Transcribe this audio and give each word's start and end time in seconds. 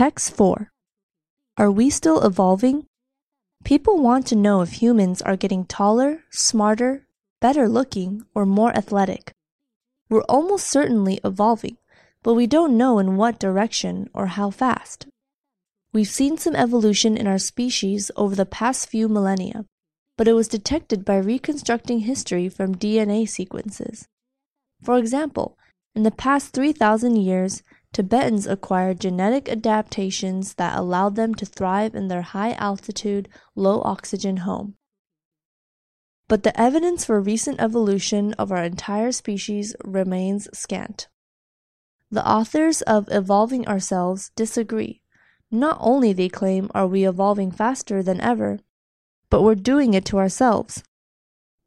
Text 0.00 0.34
4 0.34 0.72
Are 1.58 1.70
we 1.70 1.90
still 1.90 2.24
evolving? 2.24 2.86
People 3.64 4.00
want 4.00 4.26
to 4.28 4.34
know 4.34 4.62
if 4.62 4.80
humans 4.80 5.20
are 5.20 5.36
getting 5.36 5.66
taller, 5.66 6.24
smarter, 6.30 7.06
better 7.38 7.68
looking, 7.68 8.24
or 8.34 8.46
more 8.46 8.74
athletic. 8.74 9.34
We're 10.08 10.22
almost 10.22 10.70
certainly 10.70 11.20
evolving, 11.22 11.76
but 12.22 12.32
we 12.32 12.46
don't 12.46 12.78
know 12.78 12.98
in 12.98 13.18
what 13.18 13.38
direction 13.38 14.08
or 14.14 14.28
how 14.28 14.48
fast. 14.48 15.06
We've 15.92 16.08
seen 16.08 16.38
some 16.38 16.56
evolution 16.56 17.18
in 17.18 17.26
our 17.26 17.36
species 17.38 18.10
over 18.16 18.34
the 18.34 18.46
past 18.46 18.88
few 18.88 19.06
millennia, 19.06 19.66
but 20.16 20.26
it 20.26 20.32
was 20.32 20.48
detected 20.48 21.04
by 21.04 21.18
reconstructing 21.18 21.98
history 21.98 22.48
from 22.48 22.74
DNA 22.74 23.28
sequences. 23.28 24.08
For 24.82 24.96
example, 24.96 25.58
in 25.94 26.04
the 26.04 26.10
past 26.10 26.54
3,000 26.54 27.16
years, 27.16 27.62
Tibetans 27.92 28.46
acquired 28.46 29.00
genetic 29.00 29.48
adaptations 29.48 30.54
that 30.54 30.78
allowed 30.78 31.16
them 31.16 31.34
to 31.34 31.44
thrive 31.44 31.94
in 31.94 32.08
their 32.08 32.22
high 32.22 32.52
altitude, 32.52 33.28
low 33.56 33.82
oxygen 33.82 34.38
home. 34.38 34.76
But 36.28 36.44
the 36.44 36.58
evidence 36.58 37.04
for 37.04 37.20
recent 37.20 37.60
evolution 37.60 38.32
of 38.34 38.52
our 38.52 38.62
entire 38.62 39.10
species 39.10 39.74
remains 39.84 40.48
scant. 40.56 41.08
The 42.12 42.26
authors 42.28 42.82
of 42.82 43.08
Evolving 43.10 43.66
Ourselves 43.66 44.30
disagree. 44.36 45.02
Not 45.50 45.76
only, 45.80 46.12
they 46.12 46.28
claim, 46.28 46.70
are 46.72 46.86
we 46.86 47.04
evolving 47.04 47.50
faster 47.50 48.04
than 48.04 48.20
ever, 48.20 48.60
but 49.30 49.42
we're 49.42 49.56
doing 49.56 49.94
it 49.94 50.04
to 50.06 50.18
ourselves. 50.18 50.84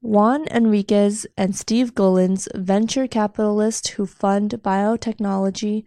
Juan 0.00 0.46
Enriquez 0.48 1.26
and 1.36 1.54
Steve 1.54 1.94
Gullans, 1.94 2.48
venture 2.56 3.06
capitalists 3.06 3.90
who 3.90 4.06
fund 4.06 4.50
biotechnology 4.62 5.84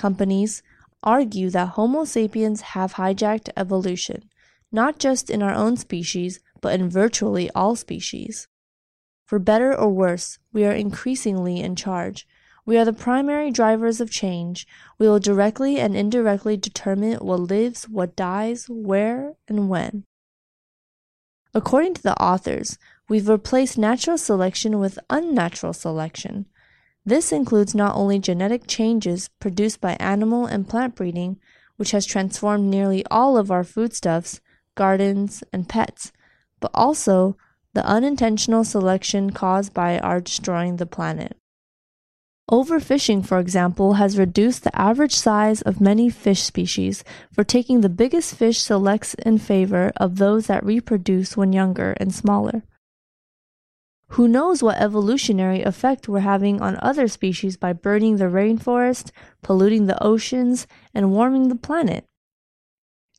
companies, 0.00 0.62
argue 1.02 1.50
that 1.50 1.74
Homo 1.76 2.04
sapiens 2.04 2.60
have 2.74 2.94
hijacked 2.94 3.50
evolution, 3.56 4.24
not 4.72 4.98
just 4.98 5.30
in 5.30 5.42
our 5.42 5.54
own 5.54 5.76
species, 5.76 6.40
but 6.60 6.78
in 6.78 6.88
virtually 6.88 7.50
all 7.54 7.76
species. 7.76 8.48
For 9.26 9.38
better 9.38 9.72
or 9.78 9.90
worse, 9.90 10.38
we 10.52 10.64
are 10.64 10.72
increasingly 10.72 11.60
in 11.60 11.76
charge. 11.76 12.26
We 12.66 12.76
are 12.78 12.84
the 12.84 12.92
primary 12.92 13.50
drivers 13.50 14.00
of 14.00 14.10
change. 14.10 14.66
We 14.98 15.08
will 15.08 15.20
directly 15.20 15.78
and 15.78 15.96
indirectly 15.96 16.56
determine 16.56 17.18
what 17.18 17.40
lives, 17.40 17.88
what 17.88 18.16
dies, 18.16 18.66
where, 18.68 19.34
and 19.48 19.68
when. 19.68 20.04
According 21.52 21.94
to 21.94 22.02
the 22.02 22.20
authors, 22.22 22.78
we've 23.08 23.28
replaced 23.28 23.76
natural 23.78 24.18
selection 24.18 24.78
with 24.78 24.98
unnatural 25.08 25.72
selection. 25.72 26.46
This 27.04 27.32
includes 27.32 27.74
not 27.74 27.96
only 27.96 28.18
genetic 28.18 28.66
changes 28.66 29.30
produced 29.40 29.80
by 29.80 29.96
animal 30.00 30.46
and 30.46 30.68
plant 30.68 30.94
breeding, 30.94 31.38
which 31.76 31.92
has 31.92 32.04
transformed 32.04 32.68
nearly 32.68 33.04
all 33.10 33.38
of 33.38 33.50
our 33.50 33.64
foodstuffs, 33.64 34.40
gardens, 34.74 35.42
and 35.52 35.68
pets, 35.68 36.12
but 36.60 36.70
also 36.74 37.36
the 37.72 37.86
unintentional 37.86 38.64
selection 38.64 39.30
caused 39.30 39.72
by 39.72 39.98
our 40.00 40.20
destroying 40.20 40.76
the 40.76 40.86
planet. 40.86 41.36
Overfishing, 42.50 43.24
for 43.24 43.38
example, 43.38 43.94
has 43.94 44.18
reduced 44.18 44.64
the 44.64 44.76
average 44.76 45.14
size 45.14 45.62
of 45.62 45.80
many 45.80 46.10
fish 46.10 46.42
species, 46.42 47.04
for 47.32 47.44
taking 47.44 47.80
the 47.80 47.88
biggest 47.88 48.34
fish 48.34 48.58
selects 48.58 49.14
in 49.14 49.38
favor 49.38 49.92
of 49.96 50.16
those 50.16 50.48
that 50.48 50.64
reproduce 50.64 51.36
when 51.36 51.52
younger 51.52 51.94
and 51.98 52.12
smaller. 52.12 52.64
Who 54.14 54.26
knows 54.26 54.60
what 54.60 54.78
evolutionary 54.78 55.62
effect 55.62 56.08
we're 56.08 56.20
having 56.20 56.60
on 56.60 56.76
other 56.82 57.06
species 57.06 57.56
by 57.56 57.72
burning 57.72 58.16
the 58.16 58.24
rainforest, 58.24 59.12
polluting 59.40 59.86
the 59.86 60.02
oceans, 60.02 60.66
and 60.92 61.12
warming 61.12 61.48
the 61.48 61.54
planet? 61.54 62.04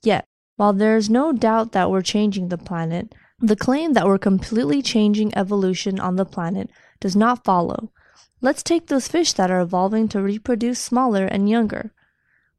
Yet, 0.03 0.25
while 0.57 0.73
there 0.73 0.97
is 0.97 1.09
no 1.09 1.31
doubt 1.31 1.71
that 1.71 1.89
we're 1.89 2.01
changing 2.01 2.49
the 2.49 2.57
planet, 2.57 3.15
the 3.39 3.55
claim 3.55 3.93
that 3.93 4.05
we're 4.05 4.17
completely 4.17 4.81
changing 4.81 5.35
evolution 5.35 5.97
on 5.97 6.17
the 6.17 6.25
planet 6.25 6.69
does 6.99 7.15
not 7.15 7.45
follow. 7.45 7.93
Let's 8.41 8.61
take 8.61 8.87
those 8.87 9.07
fish 9.07 9.31
that 9.33 9.49
are 9.49 9.61
evolving 9.61 10.09
to 10.09 10.21
reproduce 10.21 10.79
smaller 10.81 11.25
and 11.25 11.49
younger. 11.49 11.93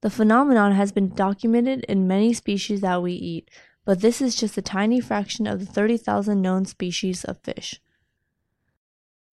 The 0.01 0.11
phenomenon 0.11 0.73
has 0.73 0.91
been 0.91 1.15
documented 1.15 1.85
in 1.85 2.09
many 2.09 2.33
species 2.33 2.81
that 2.81 3.03
we 3.03 3.13
eat, 3.13 3.51
but 3.85 4.01
this 4.01 4.23
is 4.23 4.35
just 4.35 4.57
a 4.57 4.63
tiny 4.63 5.01
fraction 5.01 5.47
of 5.47 5.61
the 5.61 5.67
30,000 5.67 6.41
known 6.41 6.65
species 6.65 7.25
of 7.25 7.39
fish. 7.43 7.79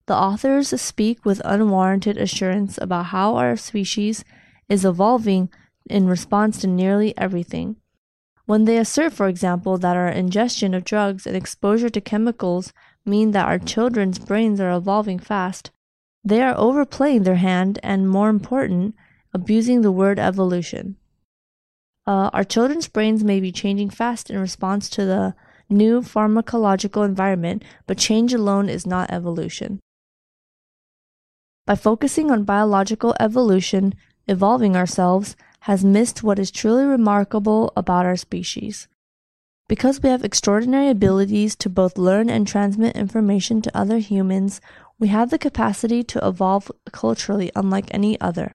The 0.09 0.15
authors 0.15 0.69
speak 0.81 1.23
with 1.23 1.39
unwarranted 1.45 2.17
assurance 2.17 2.79
about 2.81 3.13
how 3.13 3.35
our 3.35 3.55
species 3.55 4.25
is 4.67 4.83
evolving 4.83 5.51
in 5.87 6.07
response 6.07 6.57
to 6.61 6.67
nearly 6.67 7.15
everything. 7.15 7.75
When 8.47 8.65
they 8.65 8.79
assert, 8.79 9.13
for 9.13 9.27
example, 9.27 9.77
that 9.77 9.95
our 9.95 10.07
ingestion 10.09 10.73
of 10.73 10.83
drugs 10.83 11.27
and 11.27 11.35
exposure 11.35 11.91
to 11.91 12.01
chemicals 12.01 12.73
mean 13.05 13.33
that 13.33 13.45
our 13.45 13.59
children's 13.59 14.17
brains 14.17 14.59
are 14.59 14.71
evolving 14.71 15.19
fast, 15.19 15.69
they 16.23 16.41
are 16.41 16.57
overplaying 16.57 17.21
their 17.21 17.35
hand 17.35 17.77
and, 17.83 18.09
more 18.09 18.29
important, 18.29 18.95
abusing 19.31 19.81
the 19.81 19.91
word 19.91 20.17
evolution. 20.17 20.95
Uh, 22.07 22.31
our 22.33 22.43
children's 22.43 22.87
brains 22.87 23.23
may 23.23 23.39
be 23.39 23.51
changing 23.51 23.91
fast 23.91 24.31
in 24.31 24.39
response 24.39 24.89
to 24.89 25.05
the 25.05 25.35
new 25.69 26.01
pharmacological 26.01 27.05
environment, 27.05 27.63
but 27.85 27.99
change 27.99 28.33
alone 28.33 28.69
is 28.69 28.87
not 28.87 29.11
evolution. 29.11 29.79
By 31.69 31.75
focusing 31.75 32.31
on 32.31 32.45
biological 32.45 33.13
evolution, 33.19 33.93
evolving 34.27 34.75
ourselves, 34.75 35.35
has 35.59 35.85
missed 35.85 36.23
what 36.23 36.39
is 36.39 36.49
truly 36.49 36.83
remarkable 36.83 37.71
about 37.77 38.07
our 38.07 38.15
species. 38.15 38.87
Because 39.67 40.01
we 40.01 40.09
have 40.09 40.23
extraordinary 40.23 40.89
abilities 40.89 41.55
to 41.57 41.69
both 41.69 41.99
learn 41.99 42.27
and 42.27 42.47
transmit 42.47 42.95
information 42.95 43.61
to 43.61 43.77
other 43.77 43.99
humans, 43.99 44.61
we 44.97 45.09
have 45.09 45.29
the 45.29 45.37
capacity 45.37 46.01
to 46.05 46.27
evolve 46.27 46.71
culturally 46.91 47.51
unlike 47.55 47.85
any 47.91 48.19
other. 48.19 48.51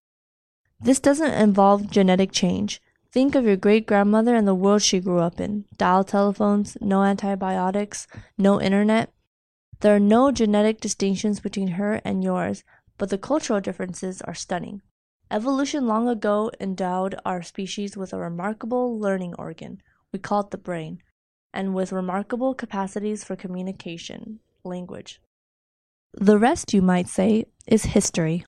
This 0.81 0.99
doesn't 0.99 1.35
involve 1.35 1.93
genetic 1.93 2.33
change. 2.33 2.83
Think 3.13 3.37
of 3.37 3.45
your 3.45 3.55
great 3.55 3.87
grandmother 3.87 4.35
and 4.35 4.49
the 4.49 4.57
world 4.57 4.83
she 4.83 4.99
grew 4.99 5.21
up 5.21 5.39
in 5.39 5.67
dial 5.77 6.03
telephones, 6.03 6.77
no 6.81 7.05
antibiotics, 7.05 8.09
no 8.37 8.61
internet. 8.61 9.13
There 9.83 9.95
are 9.95 10.01
no 10.01 10.33
genetic 10.33 10.81
distinctions 10.81 11.39
between 11.39 11.79
her 11.79 12.01
and 12.05 12.25
yours, 12.25 12.65
but 12.99 13.11
the 13.11 13.19
cultural 13.19 13.61
differences 13.61 14.23
are 14.23 14.35
stunning. 14.35 14.83
Evolution 15.31 15.87
long 15.87 16.09
ago 16.09 16.51
endowed 16.61 17.15
our 17.25 17.43
species 17.43 17.97
with 17.97 18.13
a 18.13 18.19
remarkable 18.19 18.99
learning 18.99 19.35
organ, 19.39 19.83
we 20.13 20.19
call 20.19 20.41
it 20.41 20.51
the 20.51 20.59
brain, 20.59 21.03
and 21.53 21.75
with 21.75 21.93
remarkable 21.93 22.55
capacities 22.55 23.25
for 23.25 23.37
communication, 23.37 24.41
language. 24.65 25.21
The 26.13 26.39
rest, 26.39 26.73
you 26.73 26.83
might 26.83 27.09
say, 27.09 27.47
is 27.67 27.85
history. 27.85 28.45